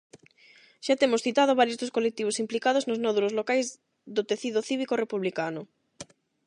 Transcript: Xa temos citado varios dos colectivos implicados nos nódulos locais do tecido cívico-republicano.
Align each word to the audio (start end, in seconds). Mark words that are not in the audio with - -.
Xa 0.85 0.93
temos 1.01 1.23
citado 1.27 1.59
varios 1.61 1.79
dos 1.81 1.93
colectivos 1.97 2.39
implicados 2.43 2.85
nos 2.89 3.01
nódulos 3.05 3.35
locais 3.39 3.67
do 4.15 4.21
tecido 4.29 4.59
cívico-republicano. 4.69 5.61